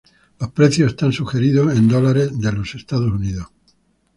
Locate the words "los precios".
0.39-0.95